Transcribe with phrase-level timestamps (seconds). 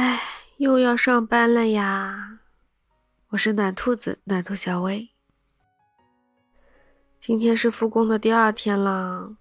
[0.00, 0.18] 唉，
[0.56, 2.38] 又要上班了呀！
[3.28, 5.10] 我是暖兔子，暖兔小薇。
[7.20, 9.36] 今天是复工的第二天了，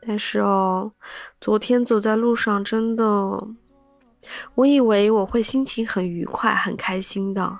[0.00, 0.90] 但是哦，
[1.38, 3.46] 昨天走在路上，真的，
[4.54, 7.58] 我以为我会心情很愉快、很开心的。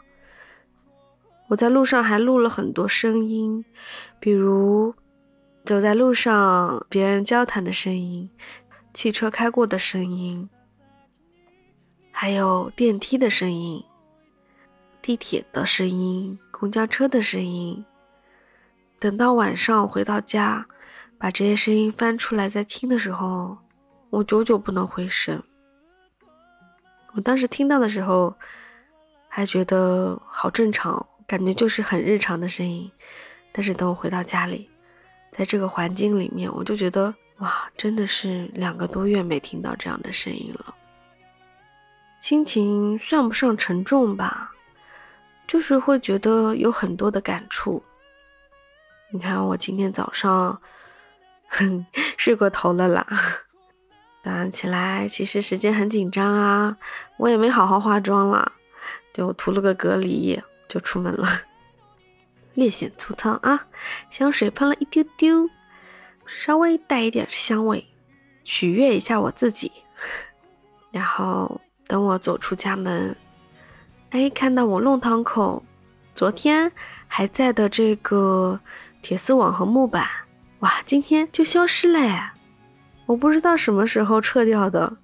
[1.49, 3.63] 我在路上还录了很多声音，
[4.19, 4.95] 比如
[5.63, 8.31] 走在路上别人交谈的声音、
[8.95, 10.49] 汽车开过的声音。
[12.19, 13.85] 还有电梯的声音、
[15.03, 17.85] 地铁的声音、公交车的声音。
[18.99, 20.67] 等到晚上回到家，
[21.19, 23.59] 把这些声音翻出来再听的时候，
[24.09, 25.43] 我久久不能回神。
[27.13, 28.35] 我当时听到的时候，
[29.29, 32.91] 还觉得好正常，感觉就是很日常的声音。
[33.53, 34.71] 但是等我回到家里，
[35.33, 40.75] 在这个环境里面，我就觉得哇，真的是两个多月没听到这样的声音了。
[42.19, 44.53] 心情算不上沉重吧，
[45.47, 47.83] 就是会觉得有很多的感触。
[49.13, 50.61] 你看，我今天早上
[51.47, 51.87] 哼
[52.19, 53.07] 睡过头了啦。
[54.25, 56.77] 早上起来，其实时间很紧张啊，
[57.17, 58.53] 我也没好好化妆了，
[59.13, 61.29] 就涂了个隔离就出门了，
[62.55, 63.69] 略显粗糙啊。
[64.11, 65.49] 香水喷了一丢丢，
[66.27, 67.87] 稍微带一点香味，
[68.43, 69.71] 取悦一下我自己，
[70.91, 71.61] 然后。
[71.87, 73.17] 等我走出家门，
[74.11, 75.65] 哎，看到我弄堂口
[76.15, 76.73] 昨天
[77.07, 78.59] 还在的这个
[79.03, 80.07] 铁丝网和木板，
[80.61, 82.33] 哇，今天就消失了，
[83.07, 84.97] 我不知道什么时候撤掉的。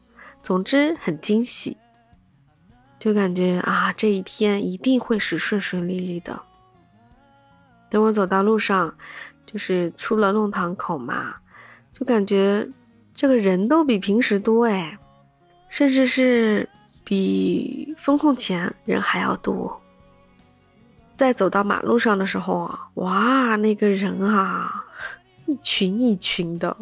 [0.43, 1.77] 总之很惊喜，
[2.99, 6.43] 就感觉啊，这一天一定会是顺顺利利的。
[7.89, 8.97] 等我走到路上，
[9.47, 11.37] 就是出了弄堂口嘛，
[11.93, 12.69] 就感觉
[13.15, 14.99] 这个人都比平时多哎。
[15.73, 16.69] 甚至是
[17.03, 19.81] 比封控前人还要多。
[21.17, 24.85] 在走到马路上的时候啊，哇，那个人啊，
[25.47, 26.77] 一群一群的，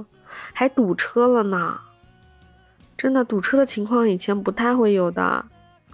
[0.53, 1.79] 还堵车了呢。
[2.99, 5.45] 真的堵车的情况以前不太会有的。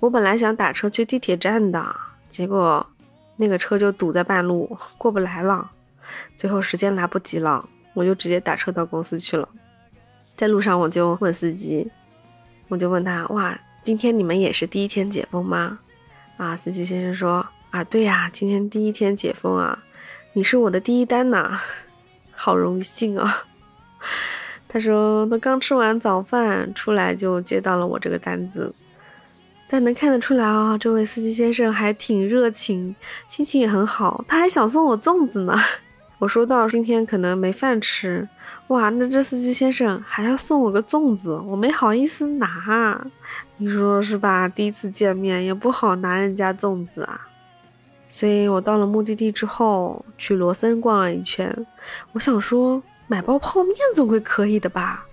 [0.00, 1.94] 我本来想打车去地铁站的，
[2.30, 2.84] 结果
[3.36, 5.70] 那个车就堵在半路，过不来了。
[6.34, 9.46] 最后时间来不及了，我就直接打车到公司去了。
[10.34, 11.90] 在路上我就问司机。
[12.68, 15.78] 我就问他哇，今天你们也是第一天解封吗？
[16.36, 19.78] 啊，司机先生说啊，对呀，今天第一天解封啊，
[20.32, 21.58] 你是我的第一单呐，
[22.32, 23.44] 好荣幸啊。
[24.68, 28.74] 他说他刚吃完早饭出来就接到了我这个单子，
[29.68, 32.94] 但能看得出来啊，这位司机先生还挺热情，
[33.28, 35.56] 心情也很好，他还想送我粽子呢。
[36.18, 38.28] 我说到今天可能没饭吃。
[38.68, 43.00] 哇，那这司机先生还要送我个粽子，我没好意思拿，
[43.58, 44.48] 你说是吧？
[44.48, 47.28] 第一次见面也不好拿人家粽子啊。
[48.08, 51.66] 所以我到了目的地之后，去罗森逛了一圈，
[52.10, 55.06] 我想说买包泡面总归可以的吧。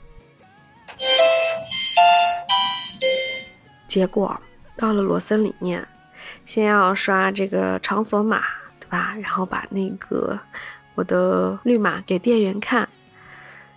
[3.88, 4.36] 结果
[4.76, 5.88] 到了罗森里面，
[6.46, 8.42] 先要刷这个场所码，
[8.80, 9.16] 对吧？
[9.22, 10.40] 然后把那个
[10.96, 12.90] 我的绿码给店员看。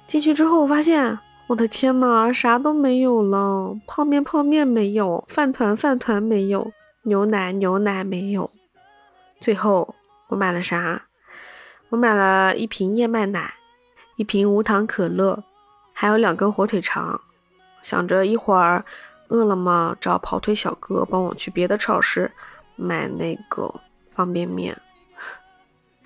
[0.07, 1.19] 进去之后，我发现
[1.49, 6.73] 我的天呐，啥都没有了，泡面泡面没有，饭团饭团没有，
[7.03, 8.51] 牛奶牛奶没有。
[9.41, 9.95] 最后
[10.29, 11.03] 我买了啥？
[11.89, 13.55] 我买了一瓶燕麦奶，
[14.17, 15.43] 一瓶无糖可乐，
[15.93, 17.21] 还有两根火腿肠。
[17.83, 18.85] 想着一会儿
[19.29, 22.31] 饿了么找跑腿小哥帮我去别的超市
[22.75, 23.73] 买那个
[24.11, 24.77] 方便面，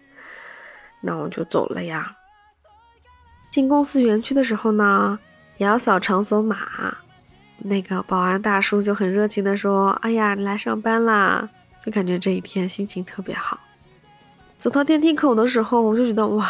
[1.00, 2.16] 那我就走了呀。
[3.50, 5.18] 进公司园区的时候呢，
[5.56, 6.96] 也要扫场所码。
[7.58, 11.48] 那个保安大叔就很热情的说：“哎呀，你来上班啦！”
[11.84, 13.58] 就感觉这一天心情特别好。
[14.58, 16.48] 走到电梯口的时候，我就觉得哇，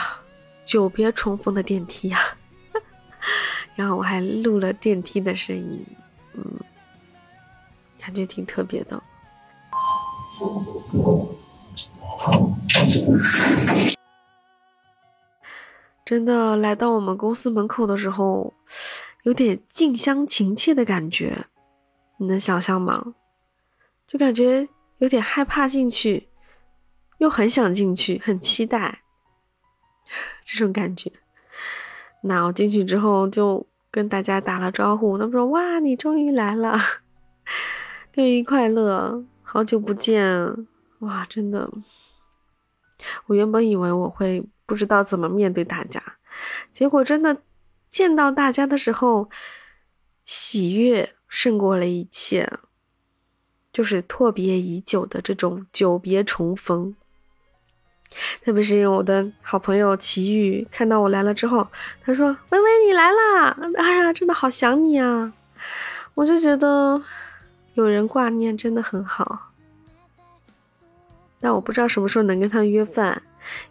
[0.64, 2.18] 久别重逢的电梯呀！
[3.74, 5.84] 然后我还录了电梯的声音，
[6.34, 6.44] 嗯，
[8.00, 9.02] 感觉挺特别的。
[16.10, 18.52] 真的来到我们公司门口的时候，
[19.22, 21.46] 有点近乡情怯的感觉，
[22.16, 23.14] 你能想象吗？
[24.08, 24.68] 就感觉
[24.98, 26.28] 有点害怕进去，
[27.18, 29.02] 又很想进去，很期待
[30.44, 31.12] 这种感觉。
[32.24, 36.76] 那我进去之后就跟大家打了招呼，他们说：“哇，你终于来了，
[38.14, 40.66] 六一快乐，好久不见！”
[40.98, 41.70] 哇，真的，
[43.26, 44.44] 我原本以为我会。
[44.70, 46.00] 不知道怎么面对大家，
[46.72, 47.42] 结果真的
[47.90, 49.28] 见到大家的时候，
[50.24, 52.48] 喜悦胜过了一切，
[53.72, 56.94] 就是阔别已久的这种久别重逢。
[58.44, 61.66] 特别是我的好朋友齐豫看到我来了之后，
[62.04, 63.56] 他说：“微微你来啦！
[63.76, 65.32] 哎呀，真的好想你啊！”
[66.14, 67.02] 我就觉得
[67.74, 69.49] 有人挂念真的很好。
[71.40, 73.22] 但我不知道什么时候能跟他约饭，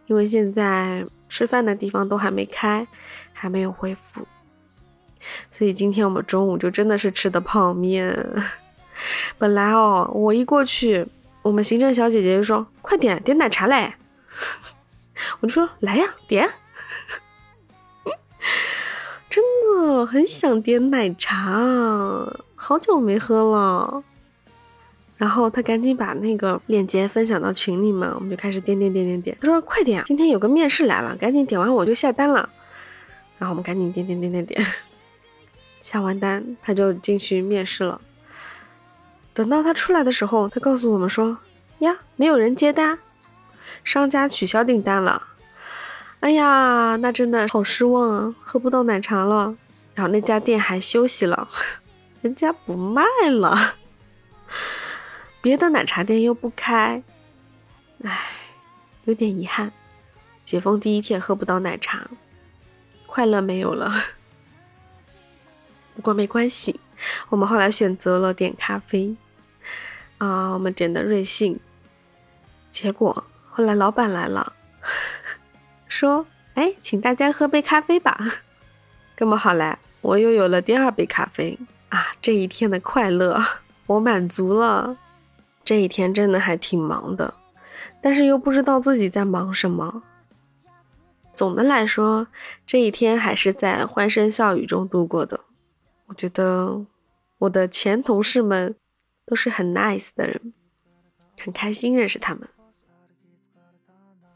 [0.07, 2.88] 因为现在吃饭的地方都还没开，
[3.31, 4.27] 还没有恢复。
[5.51, 8.27] 所以今天我们中午就真的是吃的泡面。
[9.38, 11.07] 本来哦，我一过去，
[11.42, 13.94] 我们行政小姐姐就说：“快点点奶茶嘞！”
[15.42, 16.50] 我就说：“来呀，点。
[19.30, 19.44] ”真
[19.86, 21.62] 的很想点奶茶，
[22.56, 24.04] 好久没喝了。
[25.19, 29.38] 然后他赶紧把那个链接分享到群里嘛，我们就开始点点点点点。
[29.42, 32.50] 他说：“快点，今天有个面试来了，赶紧点完我就下单了。”
[33.38, 34.66] 然后我们赶紧点点点点点。
[35.81, 38.00] 下完单，他就进去面试了。
[39.33, 41.38] 等到他出来的时候，他告诉我们说
[41.80, 42.98] ：“呀，没有人接单，
[43.83, 45.21] 商家取消订单了。”
[46.21, 49.54] 哎呀，那真的好失望啊，喝不到奶茶了。
[49.95, 51.50] 然后那家店还休息了，
[52.21, 53.75] 人家不卖了，
[55.41, 57.01] 别的奶茶店又不开，
[58.03, 58.19] 唉，
[59.06, 59.71] 有点遗憾。
[60.44, 62.09] 解封第一天喝不到奶茶，
[63.06, 63.94] 快乐没有了。
[65.95, 66.80] 不过没关系，
[67.30, 69.15] 我们后来选择了点咖啡，
[70.18, 71.59] 啊，我们点的瑞幸。
[72.71, 74.53] 结果后来老板来了，
[75.88, 76.25] 说
[76.56, 78.18] ：“哎，请大家喝杯咖啡吧。
[79.15, 81.57] ”这么好来，我又有了第二杯咖啡
[81.89, 82.07] 啊！
[82.21, 83.44] 这一天的快乐
[83.85, 84.97] 我满足了。
[85.69, 87.31] 这一天真的还挺忙的，
[88.01, 90.01] 但是又不知道自己在忙什么。
[91.31, 92.25] 总的来说，
[92.66, 95.42] 这一天还是在欢声笑语中度过的。
[96.07, 96.83] 我觉得
[97.38, 98.75] 我的前同事们
[99.27, 100.54] 都是很 nice 的人，
[101.39, 102.50] 很开心认识他们。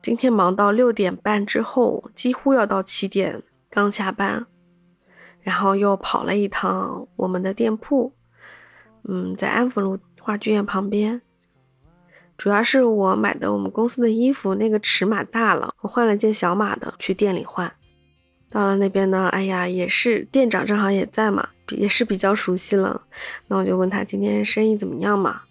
[0.04, 3.42] 今天忙到六点半之后，几乎要到七点
[3.72, 4.46] 刚下班，
[5.42, 8.14] 然后又跑了一趟我们的店铺，
[9.06, 11.22] 嗯，在安福路话剧院旁边。
[12.38, 17.72] 主要是我买的我们公司的衣服那个尺码大了，我换了件小码的去店里换。
[18.50, 21.50] 到了那边呢，哎呀，也是店长正好也在嘛。
[21.70, 23.02] 也是比较熟悉了，
[23.48, 25.42] 那我就问他今天生意怎么样嘛？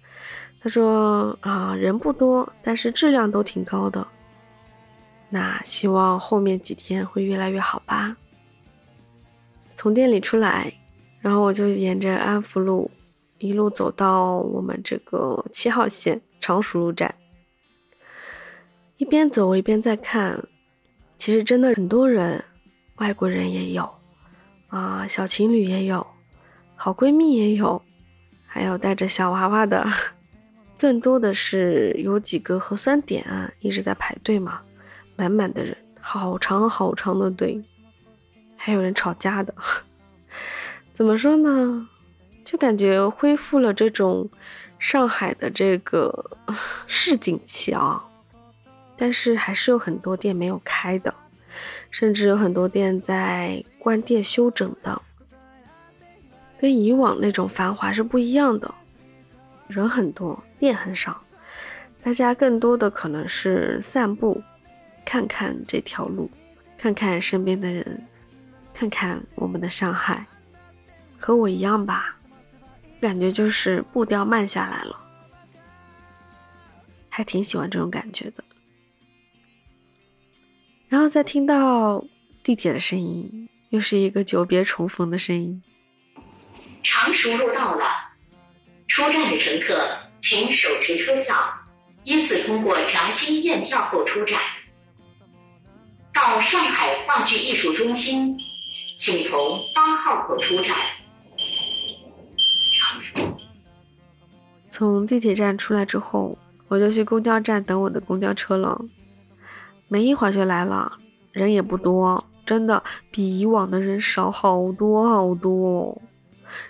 [0.63, 4.07] 他说啊，人不多，但是质量都挺高的。
[5.31, 8.15] 那希望后面几天会越来越好吧。
[9.75, 10.73] 从店里出来，
[11.21, 12.91] 然后我就沿着安福路
[13.43, 17.13] 一路走到我们这个七号线常熟路站，
[18.99, 20.45] 一边走我一边在看，
[21.19, 22.45] 其实真的很多人，
[22.99, 23.91] 外国人也有。
[24.69, 26.07] 啊，小情侣也有，
[26.77, 27.83] 好闺蜜也有，
[28.47, 29.85] 还有带着小娃娃的，
[30.79, 34.63] 更多的是有几个核酸点啊一直在排队嘛，
[35.17, 37.61] 满满的人，好长好长的队，
[38.57, 39.53] 还有人吵架的。
[40.95, 41.89] 怎么说呢？
[42.53, 44.29] 就感觉恢复了这种
[44.79, 46.37] 上海的这个
[46.87, 48.05] 市井气啊，
[48.95, 51.15] 但是还是有很多店没有开的。
[51.91, 55.01] 甚至有很多店在关店休整的，
[56.59, 58.75] 跟以往那种繁华是不一样的。
[59.67, 61.23] 人很多，店很少，
[62.03, 64.43] 大家更多的可能是散步，
[65.07, 66.31] 看看这条路，
[66.77, 68.07] 看看身边的人，
[68.75, 70.27] 看看我们的上海，
[71.19, 72.17] 和我一样吧，
[73.03, 74.97] 感觉就是步调慢下来了，
[77.09, 78.45] 还挺喜欢这种感觉的。
[80.89, 82.05] 然后再听到
[82.45, 85.61] 地铁的声音，又是一个久别重逢的声音。
[86.85, 87.85] 常熟路到了，
[88.87, 91.37] 出站的乘客请手持车票，
[92.05, 94.41] 依次通过闸机验票后出站。
[96.15, 98.39] 到上海话剧艺术中心，
[98.97, 100.77] 请从八号口出站。
[104.73, 108.81] 从地铁站出来之后，我就去公交站等我的公交车了。
[109.87, 110.91] 没一会儿就来了，
[111.31, 116.01] 人也不多，真的比以往的人少好多好多。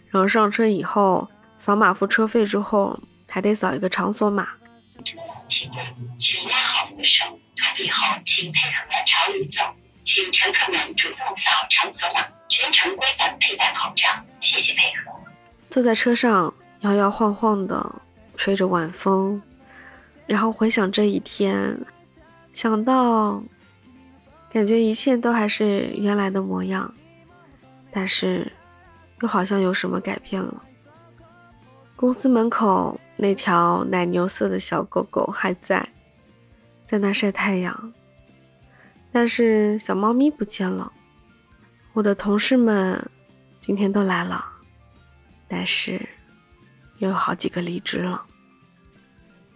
[0.08, 4.48] 然后上车以后，扫码付车费之后，还得扫一个场所码。
[5.04, 5.70] 车辆请
[6.18, 9.62] 请拉好扶手，投币后请配合朝里走，
[10.02, 14.08] 请乘客们主动扫场所码，全程规范佩戴口罩，
[14.40, 15.12] 谢谢配合。
[15.70, 18.02] 坐在车上摇摇晃晃的，
[18.36, 19.40] 吹着晚风，
[20.26, 21.76] 然后回想这一天。
[22.52, 23.42] 想到，
[24.50, 26.92] 感觉一切都还是原来的模样，
[27.90, 28.52] 但是
[29.20, 30.62] 又好像有什么改变了。
[31.96, 35.88] 公司门口那条奶牛色的小狗狗还在，
[36.84, 37.92] 在那晒太阳，
[39.12, 40.92] 但是小猫咪不见了。
[41.92, 43.08] 我的同事们
[43.60, 44.44] 今天都来了，
[45.46, 46.08] 但是
[47.02, 48.24] 又有好几个离职了。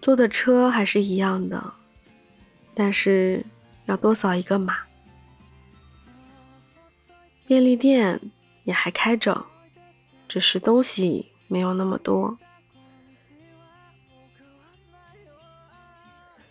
[0.02, 1.72] 坐的车还是一样的，
[2.74, 3.46] 但是
[3.84, 4.78] 要多扫一个码。
[7.46, 8.20] 便利店
[8.64, 9.46] 也还开着，
[10.26, 12.36] 只是东西没有那么多。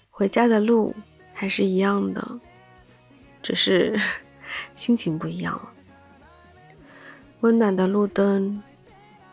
[0.09, 0.95] 回家的路
[1.33, 2.39] 还是一样的，
[3.43, 3.99] 只是
[4.75, 5.73] 心情不一样了。
[7.41, 8.63] 温暖的路灯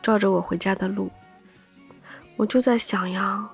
[0.03, 1.09] 照着我回家的路，
[2.37, 3.49] 我就在想呀，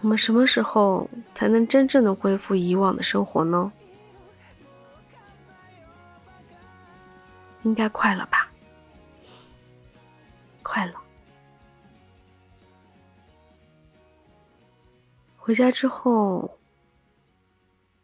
[0.00, 3.72] 我们什么时候才能真正的恢复以往的生活呢？
[7.62, 8.48] 应该快了吧？
[10.62, 10.94] 快了。
[15.36, 16.58] 回家之后，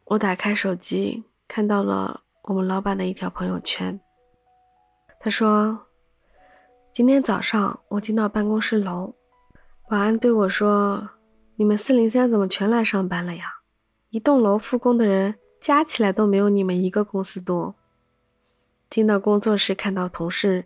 [0.05, 4.00] 我打开手机，看到了我们老板的一条朋友圈。
[5.21, 5.87] 他说
[6.93, 9.14] ：“今天早上我进到办公室楼，
[9.87, 11.11] 保安对我说
[11.57, 13.57] ：‘你们四零三怎么全来上班了呀？
[14.09, 17.75] 一栋楼复工的人加起来都没有你们一个公司多。’
[18.88, 20.64] 进到工作室，看到同事，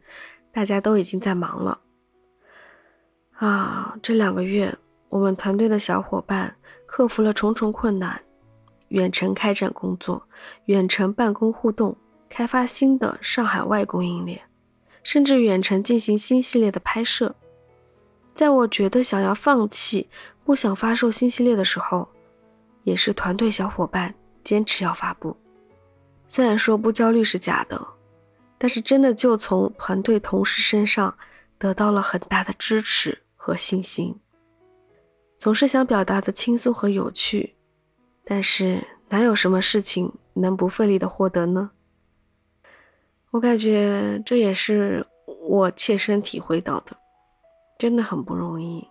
[0.53, 1.81] 大家都已经在忙了。
[3.33, 6.55] 啊，这两个月我们团队的小伙伴
[6.87, 8.23] 克服了重重困难，
[8.89, 10.29] 远程开展工作，
[10.67, 11.97] 远程办公互动，
[12.29, 14.41] 开发新的上海外供应链。”
[15.03, 17.35] 甚至远程进行新系列的拍摄，
[18.39, 20.09] 在我觉得想要放弃、
[20.45, 22.09] 不想发售新系列的时候，
[22.85, 24.15] 也是团队小伙伴
[24.45, 25.37] 坚持要发布。
[26.29, 27.85] 虽然说不焦虑是假的，
[28.57, 31.19] 但是真的就从团队同事身上
[31.59, 34.17] 得到了很大的支持和信心。
[35.37, 37.57] 总是想表达的轻松和有趣，
[38.25, 41.73] 但是哪有什么事情能不费力的获得呢？
[43.33, 46.97] 我感觉这也是我切身体会到的，
[47.79, 48.87] 真的很不容易。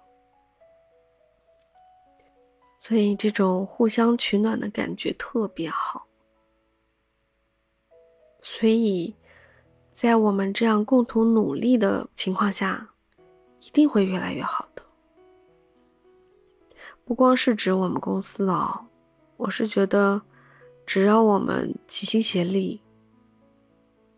[2.80, 6.08] 所以这种互相取暖的感觉特别好。
[8.42, 9.14] 所以，
[9.92, 12.92] 在我们这样共同努力的情况下，
[13.60, 14.84] 一定会越来越好的。
[17.04, 18.88] 不光是指我们公司哦，
[19.38, 20.22] 我是觉得，
[20.86, 22.82] 只要我们齐心协力。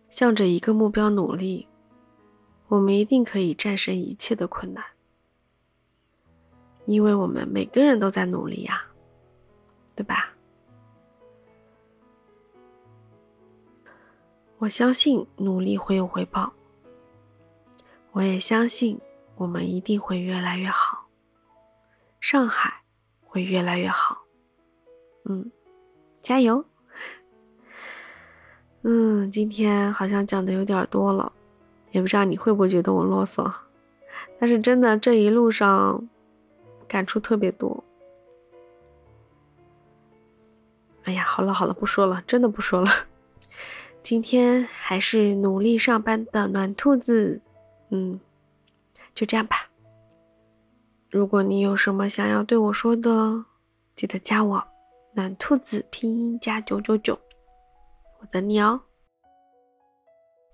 [0.10, 1.69] 向着一个目标努力，
[2.70, 4.84] 我们一定可以战胜一切的困难，
[6.86, 8.86] 因为我们每个人都在努力呀，
[9.96, 10.30] 对吧？
[14.60, 16.54] 我相信努力会有回报，
[18.12, 19.00] 我也相信
[19.36, 21.08] 我们一定会越来越好，
[22.20, 22.84] 上海
[23.22, 24.18] 会越来越好，
[25.26, 25.52] 嗯，
[26.22, 26.64] 加油！
[28.84, 31.34] 嗯，今天好像讲的有点多了，
[31.92, 33.52] 也不知道你会不会觉得我啰嗦。
[34.40, 36.08] 但是真的这一路上
[36.88, 37.84] 感触特别多。
[41.04, 42.92] 哎呀，好了好了，不说了，真的不说了。
[44.04, 47.42] 今天还是努力上班的暖兔子，
[47.90, 48.20] 嗯，
[49.14, 49.70] 就这样吧。
[51.10, 53.44] 如果你有什么想要对我说的，
[53.96, 54.64] 记得加我，
[55.14, 57.20] 暖兔子拼音加九九九。
[58.20, 58.80] 我等你哦。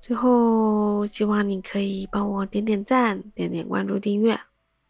[0.05, 4.39] 最后，希望你可以帮我点点赞、点点关注、订阅，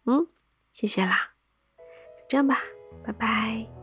[0.03, 0.27] 嗯，
[0.73, 1.31] 谢谢啦。
[2.27, 2.59] 这样吧，
[3.01, 3.74] 拜拜。